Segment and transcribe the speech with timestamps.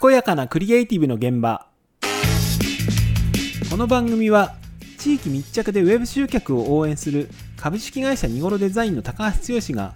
[0.00, 1.66] 健やかなクリエイティブの現場
[3.70, 4.54] この番組は
[4.98, 9.94] 地域密着でウェブ集客を応援する株式会社ニゴロデザインの高橋剛が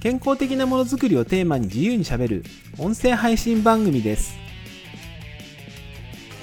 [0.00, 2.44] 健康的なものづくりをテーマに自由にしゃべる
[2.76, 4.36] 音声配信番組です、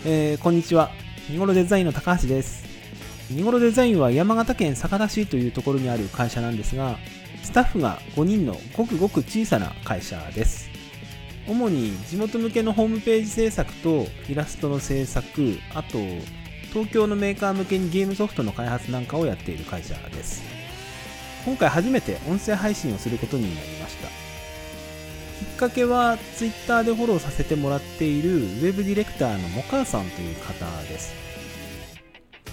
[0.06, 0.90] えーこんにちは
[1.30, 2.64] ニゴロデザインの高橋です
[3.30, 6.98] ニゴロデザインは山形県酒田市というところにある会社なんですが
[7.44, 10.73] スタッフが5人のごくごく小さな会社です
[11.48, 15.99] 主に地元向けのホームページ制作とイラストの制作あと
[16.72, 20.41] 東京のメーカー向けにゲームソフトの開発なんかをやっている会社です。
[21.45, 24.08] 今回初めて音声配信をすることになりました。
[24.08, 24.12] き
[25.45, 31.13] っかけは Twitter でフォローさせてもらっているウェブディレクターのモカーさんという方です。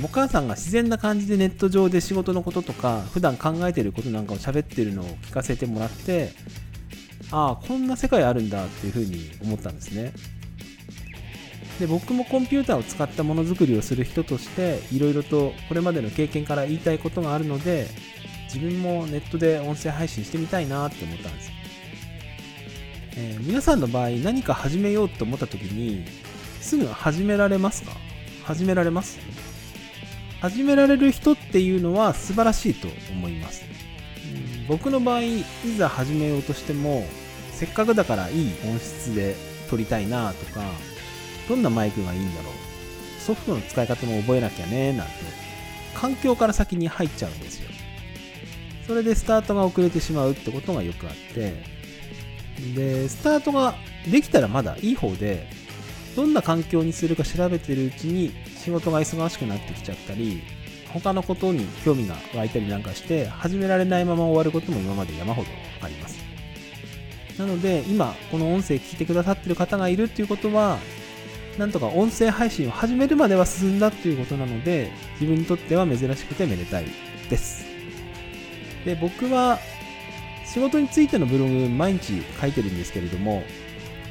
[0.00, 6.30] モカーさんが自然な感じでネット上で仕事のこととか普段考えていることなんかを喋ってるのを聞かせてもらって
[7.30, 10.12] ああこんな世界あるんだっていうふうに思ったんですね。
[11.78, 17.86] で僕もコンピューターを使ったものづくりをする人としていろいろとこれまでの経験から言いたいことがあるので
[18.52, 21.50] 自分もネットで音声配信してみたいなって思ったんです、
[23.16, 26.04] えー皆さんの場合何か始めようと思った時に
[26.60, 27.92] すぐ始められますか？
[28.44, 29.18] 始められます？
[30.40, 33.62] 始められる人っていうのは素晴らしいと思います。
[34.70, 35.44] 僕の場合い
[35.76, 37.04] ざ始めようとしても
[37.50, 39.34] せっかくだからいい音質で
[39.68, 40.62] 撮りたいなとか
[41.48, 42.52] どんなマイクがいいんだろう。
[43.20, 45.12] ソフトの使い方も覚えなきゃねなんて。
[45.92, 47.68] 環境から先に入っちゃうんですよ。
[48.86, 51.64] それでスタートが遅れてしまうってことがよくあって。
[52.76, 53.74] でスタートが
[54.08, 55.48] できたらまだいい方で
[56.14, 60.42] どんな環境にするか調べてるうちに仕事が忙しくなってきちゃったり
[60.92, 65.48] 他のことに興味が湧いたりなんかして始められないまま終わることも今まで山ほど
[65.82, 66.18] あります。
[67.38, 70.78] なので今この音声聞いてくださってる方がいるっていうことは
[71.58, 76.86] なんとか音声配信を始めるまでは進んだっていうことなので自分にとっては珍しくてめでたい
[77.28, 77.64] です。
[78.84, 79.58] で僕は
[80.46, 83.42] 仕事についてのブログ毎日書いてるんですけれども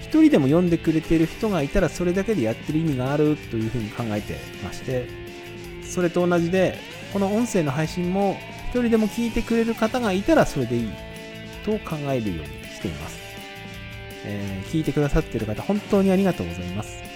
[0.01, 5.07] 一人でも読んでくれている人がいたらそれだけでやってる意味があるというふうに考えてまして
[5.89, 6.77] それと同じで
[7.11, 8.37] この音声の配信も
[8.69, 10.89] 一人でも聞いてくれる方がいたらそれでいい
[11.65, 13.17] と考えるようにしています、
[14.25, 17.09] えー聞いてくださっている方本当にありがとうございます。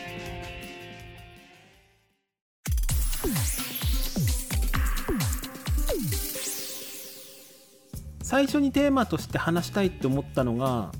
[8.23, 10.91] 最初にテーマとして話したいって思ったのが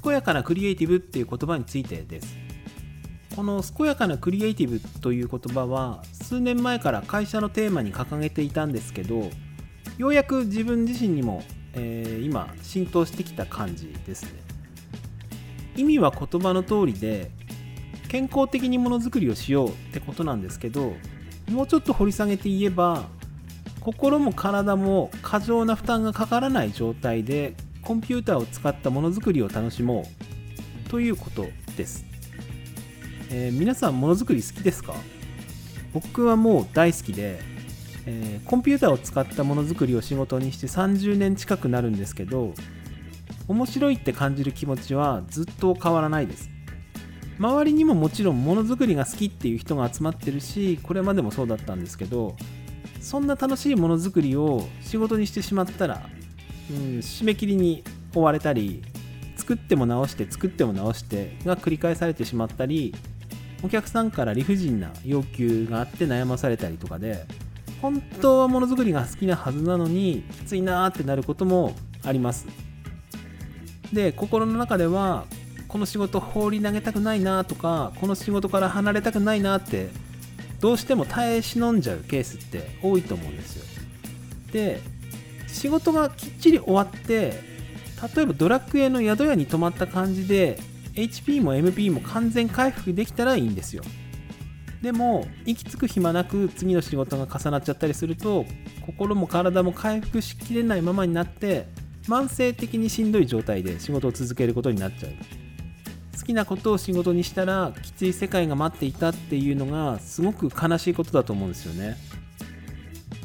[0.00, 2.36] 健やかなクリエイティブっていう言葉についてです。
[3.34, 9.28] この健やかなクリエイティブという言葉は数年前から会社のテーマに掲げていたんですけど
[9.98, 11.42] ようやく自分自身にも、
[11.74, 14.30] えー今浸透してきた感じですね。
[15.76, 17.30] 意味は言葉の通りで
[18.08, 20.94] 健康的にものづくりをしようってことなんですけど
[21.50, 23.04] もうちょっと掘り下げて言えば
[23.80, 30.06] 心も体も過剰な負担がかからない状態でコンピューターを使ったものづくりを楽しも
[30.86, 31.44] うということ
[31.76, 32.06] です、
[33.30, 34.94] えー皆さんものづくり好きですか？
[35.92, 37.40] 僕はもう大好きで、
[38.06, 42.54] えーコンピューターを使ったものづくりを仕事にして30年近くなるんですけど
[43.48, 46.50] 面白いって感じる気持ちはずっと変わらないです。
[47.38, 52.36] 周りにももちろんものづくりが好きっていう人が集まってるしこれまでもそうだったんですけど
[53.00, 56.02] そんな楽しいものづくりを仕事にしてしまったら、
[56.70, 57.82] うん、締め切りに
[58.14, 58.82] 追われたり
[59.36, 62.94] 作っても直して作っても直してが繰り返されてしまったり
[63.62, 67.24] お客さんから理不尽な要求があって悩まされたりとかで
[67.80, 71.74] 本当はものづくりが好きなはずなのにきついなってなることも
[72.04, 72.46] あります。
[73.92, 75.26] で心の中では
[75.68, 79.88] この仕事放り投げたくないなとかこの仕事から離れたくないなって
[80.60, 83.64] どうしても耐え忍んじゃうケースって多いと思うんですよ。
[84.52, 84.80] で
[85.46, 87.40] 仕事がきっちり終わって
[88.16, 90.58] 例えばドラッグ屋の宿屋に泊まった感じで
[90.94, 93.82] HP も MP も完全回復できたらいいんですよ。
[94.82, 98.44] でも息つく暇なく次の仕事が重なっちゃったりすると
[98.84, 101.68] 心も体も回復しきれないままになって
[102.08, 105.12] 慢性的にしんどい状態で仕事を続けることになっちゃう。
[106.18, 111.96] 好きなことを仕事にしたらきつい世界が待っていたっていうのがすごく悲しいことだと思うんですよね。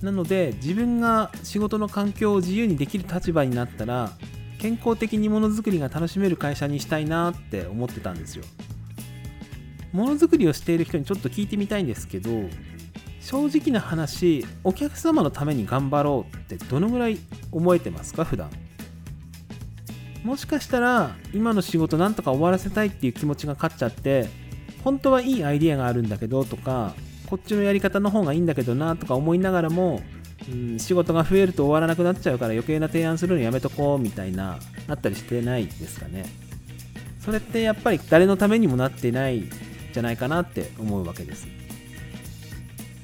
[0.02, 4.12] なので自分が仕事の環境を自由にできる立場になったら
[4.60, 8.44] 健康的にものづくりが楽しめる会社にしたいなって思ってたんですよ。
[9.94, 12.30] ものづくりをしている人にちょっと聞いてみたいんですけど
[13.22, 17.18] 正直な話お客様のために頑張ろうってどのぐらい
[17.52, 18.50] 思えてますか普段。
[20.24, 24.28] もしかしたら今の仕事なんとか終わらせたいっていう気持ちが勝っちゃって
[24.84, 26.94] 本当はいいアイディアがあるんだけどとか
[27.28, 30.02] こっちのやり方の方がいいんだけどなとか思いながらも、
[30.50, 36.26] うん、仕事が増えると終わらなくなっちゃうから余計な提案するのやめとこうみたいななったりしてないですかね。
[37.20, 39.44] それってやっぱり誰のためにもなってない
[39.94, 41.48] じゃないかなって思うわけです。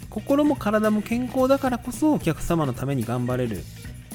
[0.10, 3.64] 心も体も健康だからこそお客様のために頑張れる。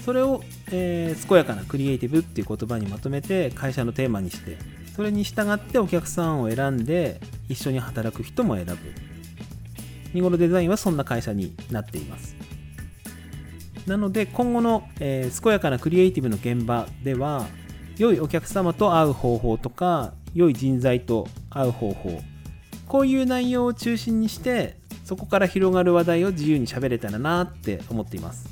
[0.04, 4.56] それを、えー、健やかなクリエイティブっていう言葉にまとめて会社のテーマにして
[4.96, 7.20] それに従ってお客さんを選んで
[7.50, 8.78] 一緒に働く人も選ぶ。
[10.14, 12.34] ニゴロデザインはそんな会社になっています。
[13.88, 17.46] なので今後の、えー、健やかなクリエイティブの現場では
[17.96, 22.20] 良いお客様と会う方法とか良い人材と会う方法
[22.86, 28.46] こういう内容を中心にしてそこから広がる話題を自由に喋れたらなって思っています。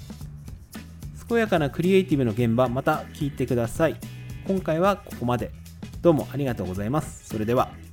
[1.29, 3.97] 健やかなクリエイティブの現場また聞いてください。
[4.47, 5.51] 今回はここまで。
[6.01, 7.29] どうもありがとうございます。
[7.29, 7.86] それでは。